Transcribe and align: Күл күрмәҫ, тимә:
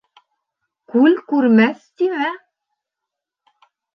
Күл 0.93 1.19
күрмәҫ, 1.33 1.85
тимә: 2.01 2.31